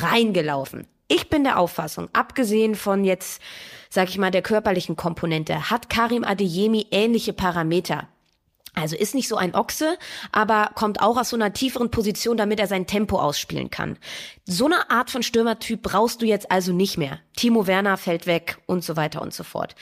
reingelaufen. 0.00 0.86
Ich 1.08 1.28
bin 1.28 1.44
der 1.44 1.58
Auffassung, 1.58 2.08
abgesehen 2.14 2.74
von 2.74 3.04
jetzt, 3.04 3.42
sag 3.90 4.08
ich 4.08 4.16
mal, 4.16 4.30
der 4.30 4.40
körperlichen 4.40 4.96
Komponente, 4.96 5.70
hat 5.70 5.90
Karim 5.90 6.24
Adeyemi 6.24 6.86
ähnliche 6.90 7.34
Parameter. 7.34 8.08
Also 8.74 8.96
ist 8.96 9.14
nicht 9.14 9.28
so 9.28 9.36
ein 9.36 9.54
Ochse, 9.54 9.98
aber 10.32 10.70
kommt 10.74 11.02
auch 11.02 11.18
aus 11.18 11.28
so 11.28 11.36
einer 11.36 11.52
tieferen 11.52 11.90
Position, 11.90 12.38
damit 12.38 12.58
er 12.58 12.66
sein 12.66 12.86
Tempo 12.86 13.18
ausspielen 13.18 13.70
kann. 13.70 13.98
So 14.46 14.64
eine 14.64 14.90
Art 14.90 15.10
von 15.10 15.22
Stürmertyp 15.22 15.82
brauchst 15.82 16.22
du 16.22 16.26
jetzt 16.26 16.50
also 16.50 16.72
nicht 16.72 16.96
mehr. 16.96 17.20
Timo 17.36 17.66
Werner 17.66 17.96
fällt 17.96 18.26
weg 18.26 18.58
und 18.66 18.82
so 18.82 18.96
weiter 18.96 19.22
und 19.22 19.32
so 19.32 19.44
fort. 19.44 19.74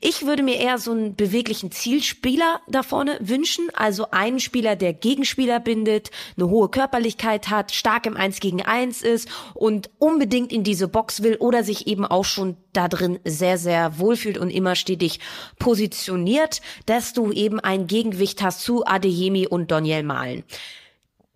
Ich 0.00 0.26
würde 0.26 0.42
mir 0.42 0.56
eher 0.56 0.78
so 0.78 0.92
einen 0.92 1.14
beweglichen 1.14 1.70
Zielspieler 1.70 2.60
da 2.68 2.82
vorne 2.82 3.18
wünschen, 3.20 3.68
also 3.74 4.10
einen 4.10 4.40
Spieler, 4.40 4.76
der 4.76 4.92
Gegenspieler 4.92 5.60
bindet, 5.60 6.10
eine 6.36 6.48
hohe 6.48 6.68
Körperlichkeit 6.68 7.50
hat, 7.50 7.72
stark 7.72 8.06
im 8.06 8.16
1 8.16 8.40
gegen 8.40 8.62
1 8.62 9.02
ist 9.02 9.28
und 9.54 9.90
unbedingt 9.98 10.52
in 10.52 10.64
diese 10.64 10.88
Box 10.88 11.22
will 11.22 11.36
oder 11.36 11.64
sich 11.64 11.86
eben 11.86 12.04
auch 12.04 12.24
schon 12.24 12.56
da 12.72 12.88
drin 12.88 13.18
sehr, 13.24 13.58
sehr 13.58 13.98
wohlfühlt 13.98 14.38
und 14.38 14.50
immer 14.50 14.74
stetig 14.74 15.20
positioniert, 15.58 16.60
dass 16.86 17.12
du 17.12 17.32
eben 17.32 17.60
ein 17.60 17.86
Gegengewicht 17.86 18.37
hast 18.42 18.62
zu 18.62 18.86
Adeyemi 18.86 19.46
und 19.46 19.70
Daniel 19.70 20.02
Malen. 20.02 20.44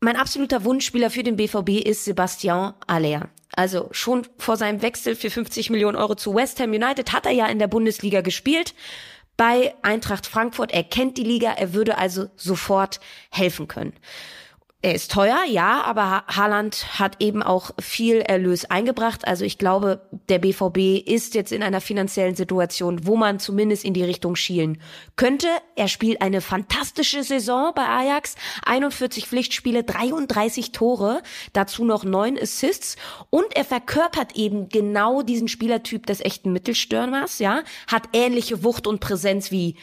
Mein 0.00 0.16
absoluter 0.16 0.64
Wunschspieler 0.64 1.10
für 1.10 1.22
den 1.22 1.36
BVB 1.36 1.86
ist 1.86 2.04
Sebastian 2.04 2.74
Aller. 2.86 3.28
Also 3.54 3.88
schon 3.92 4.26
vor 4.38 4.56
seinem 4.56 4.82
Wechsel 4.82 5.14
für 5.14 5.30
50 5.30 5.70
Millionen 5.70 5.96
Euro 5.96 6.14
zu 6.14 6.34
West 6.34 6.58
Ham 6.58 6.70
United 6.70 7.12
hat 7.12 7.26
er 7.26 7.32
ja 7.32 7.46
in 7.46 7.58
der 7.58 7.68
Bundesliga 7.68 8.20
gespielt. 8.20 8.74
Bei 9.36 9.74
Eintracht 9.82 10.26
Frankfurt, 10.26 10.72
er 10.72 10.84
kennt 10.84 11.18
die 11.18 11.24
Liga, 11.24 11.52
er 11.52 11.72
würde 11.72 11.98
also 11.98 12.26
sofort 12.36 13.00
helfen 13.30 13.68
können. 13.68 13.92
Er 14.84 14.96
ist 14.96 15.12
teuer, 15.12 15.44
ja, 15.48 15.82
aber 15.82 16.24
Haaland 16.26 16.98
hat 16.98 17.22
eben 17.22 17.40
auch 17.40 17.70
viel 17.80 18.16
Erlös 18.16 18.64
eingebracht. 18.64 19.28
Also 19.28 19.44
ich 19.44 19.56
glaube, 19.56 20.00
der 20.28 20.40
BVB 20.40 21.08
ist 21.08 21.36
jetzt 21.36 21.52
in 21.52 21.62
einer 21.62 21.80
finanziellen 21.80 22.34
Situation, 22.34 23.06
wo 23.06 23.14
man 23.14 23.38
zumindest 23.38 23.84
in 23.84 23.94
die 23.94 24.02
Richtung 24.02 24.34
schielen 24.34 24.82
könnte. 25.14 25.46
Er 25.76 25.86
spielt 25.86 26.20
eine 26.20 26.40
fantastische 26.40 27.22
Saison 27.22 27.70
bei 27.76 27.86
Ajax. 27.86 28.34
41 28.66 29.26
Pflichtspiele, 29.26 29.84
33 29.84 30.72
Tore, 30.72 31.22
dazu 31.52 31.84
noch 31.84 32.02
neun 32.02 32.36
Assists. 32.36 32.96
Und 33.30 33.54
er 33.54 33.64
verkörpert 33.64 34.34
eben 34.34 34.68
genau 34.68 35.22
diesen 35.22 35.46
Spielertyp 35.46 36.06
des 36.06 36.20
echten 36.20 36.52
Mittelstürmers, 36.52 37.38
ja. 37.38 37.62
Hat 37.86 38.08
ähnliche 38.14 38.64
Wucht 38.64 38.88
und 38.88 38.98
Präsenz 38.98 39.52
wie 39.52 39.76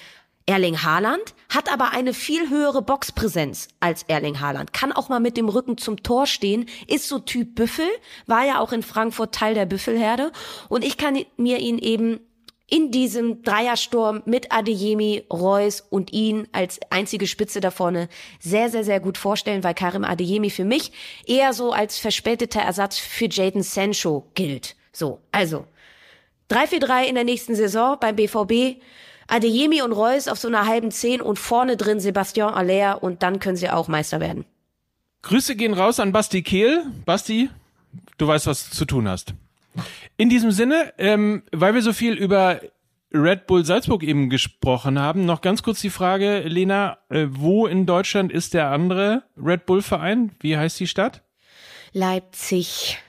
Erling 0.49 0.81
Haaland 0.81 1.35
hat 1.49 1.71
aber 1.71 1.91
eine 1.91 2.11
viel 2.11 2.49
höhere 2.49 2.81
Boxpräsenz 2.81 3.67
als 3.79 4.01
Erling 4.07 4.39
Haaland, 4.39 4.73
kann 4.73 4.91
auch 4.91 5.07
mal 5.07 5.19
mit 5.19 5.37
dem 5.37 5.47
Rücken 5.47 5.77
zum 5.77 6.01
Tor 6.01 6.25
stehen, 6.25 6.65
ist 6.87 7.07
so 7.07 7.19
Typ 7.19 7.53
Büffel, 7.53 7.85
war 8.25 8.47
ja 8.47 8.59
auch 8.59 8.71
in 8.71 8.81
Frankfurt 8.81 9.35
Teil 9.35 9.53
der 9.53 9.67
Büffelherde. 9.67 10.31
Und 10.67 10.83
ich 10.83 10.97
kann 10.97 11.23
mir 11.37 11.59
ihn 11.59 11.77
eben 11.77 12.19
in 12.67 12.89
diesem 12.89 13.43
Dreiersturm 13.43 14.23
mit 14.25 14.51
Adeyemi, 14.51 15.23
Reus 15.31 15.81
und 15.87 16.13
ihn 16.13 16.47
als 16.51 16.79
einzige 16.89 17.27
Spitze 17.27 17.61
da 17.61 17.69
vorne 17.69 18.09
sehr, 18.39 18.71
sehr, 18.71 18.83
sehr 18.83 18.99
gut 18.99 19.19
vorstellen, 19.19 19.63
weil 19.63 19.75
Karim 19.75 20.03
Adeyemi 20.03 20.49
für 20.49 20.65
mich 20.65 20.91
eher 21.27 21.53
so 21.53 21.73
als 21.73 21.99
verspäteter 21.99 22.61
Ersatz 22.61 22.97
für 22.97 23.29
Jaden 23.29 23.61
Sancho 23.61 24.31
gilt. 24.33 24.75
So, 24.93 25.19
also 25.31 25.67
3-4-3 26.49 27.03
in 27.03 27.13
der 27.13 27.23
nächsten 27.23 27.53
Saison 27.53 27.97
beim 27.99 28.15
BVB 28.15 28.81
Adeyemi 29.29 29.81
und 29.81 29.93
Reus 29.93 30.27
auf 30.27 30.39
so 30.39 30.47
einer 30.47 30.65
halben 30.65 30.91
Zehn 30.91 31.21
und 31.21 31.39
vorne 31.39 31.77
drin 31.77 31.99
Sebastian 31.99 32.53
Aller 32.53 33.01
und 33.01 33.23
dann 33.23 33.39
können 33.39 33.55
sie 33.55 33.69
auch 33.69 33.87
Meister 33.87 34.19
werden. 34.19 34.45
Grüße 35.21 35.55
gehen 35.55 35.73
raus 35.73 35.99
an 35.99 36.11
Basti 36.11 36.43
Kehl. 36.43 36.85
Basti, 37.05 37.49
Du 38.17 38.27
weißt, 38.27 38.47
was 38.47 38.69
du 38.69 38.75
zu 38.75 38.85
tun 38.85 39.07
hast. 39.07 39.33
In 40.17 40.29
diesem 40.29 40.51
Sinne, 40.51 40.93
ähm, 40.97 41.43
weil 41.51 41.73
wir 41.73 41.81
so 41.81 41.93
viel 41.93 42.13
über 42.13 42.59
Red 43.13 43.47
Bull 43.47 43.65
Salzburg 43.65 44.03
eben 44.03 44.29
gesprochen 44.29 44.99
haben, 44.99 45.25
noch 45.25 45.41
ganz 45.41 45.63
kurz 45.63 45.81
die 45.81 45.89
Frage, 45.89 46.41
Lena, 46.41 46.97
äh, 47.09 47.27
wo 47.29 47.65
in 47.65 47.85
Deutschland 47.85 48.31
ist 48.31 48.53
der 48.53 48.67
andere 48.69 49.23
Red 49.41 49.65
Bull 49.65 49.81
Verein? 49.81 50.31
Wie 50.41 50.57
heißt 50.57 50.79
die 50.79 50.87
Stadt? 50.87 51.23
Leipzig. 51.93 52.99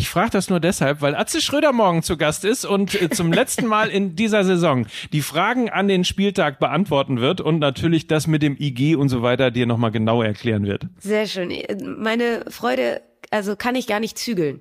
Ich 0.00 0.08
frage 0.08 0.30
das 0.30 0.48
nur 0.48 0.60
deshalb, 0.60 1.02
weil 1.02 1.14
Atze 1.14 1.42
Schröder 1.42 1.74
morgen 1.74 2.02
zu 2.02 2.16
Gast 2.16 2.46
ist 2.46 2.64
und 2.64 2.94
äh, 2.94 3.10
zum 3.10 3.30
letzten 3.34 3.66
Mal 3.66 3.90
in 3.90 4.16
dieser 4.16 4.44
Saison 4.44 4.86
die 5.12 5.20
Fragen 5.20 5.68
an 5.68 5.88
den 5.88 6.04
Spieltag 6.04 6.58
beantworten 6.58 7.20
wird 7.20 7.42
und 7.42 7.58
natürlich 7.58 8.06
das 8.06 8.26
mit 8.26 8.40
dem 8.40 8.56
IG 8.58 8.94
und 8.96 9.10
so 9.10 9.20
weiter 9.20 9.50
dir 9.50 9.66
nochmal 9.66 9.90
genau 9.90 10.22
erklären 10.22 10.64
wird. 10.64 10.86
Sehr 11.00 11.26
schön. 11.26 11.52
Meine 11.98 12.46
Freude, 12.48 13.02
also 13.30 13.56
kann 13.56 13.74
ich 13.74 13.86
gar 13.86 14.00
nicht 14.00 14.16
zügeln. 14.16 14.60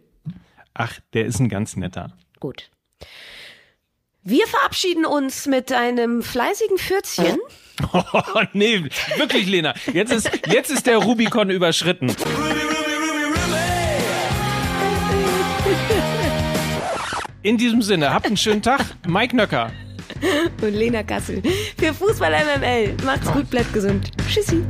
Ach, 0.73 0.99
der 1.13 1.25
ist 1.25 1.39
ein 1.39 1.47
ganz 1.47 1.77
netter. 1.77 2.11
Gut. 2.41 2.69
Wir 4.21 4.45
verabschieden 4.45 5.05
uns 5.05 5.47
mit 5.47 5.71
einem 5.71 6.21
fleißigen 6.21 6.77
Fürzchen. 6.77 7.37
Oh, 7.93 8.41
nee, 8.51 8.83
wirklich, 9.15 9.47
Lena. 9.47 9.73
Jetzt 9.93 10.11
ist, 10.11 10.29
jetzt 10.47 10.69
ist 10.69 10.85
der 10.85 10.97
Rubikon 10.97 11.49
überschritten. 11.49 12.13
In 17.41 17.57
diesem 17.57 17.81
Sinne, 17.81 18.13
habt 18.13 18.25
einen 18.25 18.35
schönen 18.37 18.61
Tag. 18.61 18.81
Mike 19.07 19.35
Nöcker. 19.35 19.71
Und 20.61 20.73
Lena 20.73 21.03
Kassel. 21.03 21.41
Für 21.77 21.93
Fußball 21.93 22.31
MML. 22.31 22.97
Macht's 23.05 23.31
gut, 23.31 23.49
bleibt 23.49 23.71
gesund. 23.71 24.11
Tschüssi. 24.27 24.65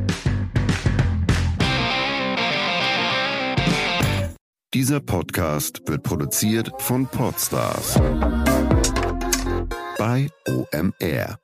Dieser 4.73 4.99
Podcast 4.99 5.81
wird 5.87 6.03
produziert 6.03 6.71
von 6.77 7.07
Podstars 7.07 7.99
bei 9.97 10.29
OMR. 10.47 11.39